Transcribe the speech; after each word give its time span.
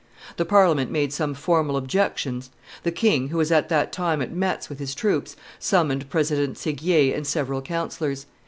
The 0.37 0.45
Parliament 0.45 0.89
made 0.89 1.13
some 1.13 1.35
formal 1.35 1.77
objections 1.77 2.49
the 2.81 2.91
king, 2.91 3.27
who 3.29 3.37
was 3.37 3.51
at 3.51 3.69
that 3.69 3.91
time 3.93 4.19
at 4.23 4.31
Metz 4.33 4.67
with 4.67 4.79
his 4.79 4.95
troops, 4.95 5.35
summoned 5.59 6.09
President 6.09 6.57
Seguier 6.57 7.13
and 7.15 7.27
several 7.27 7.61
counsellors. 7.61 8.25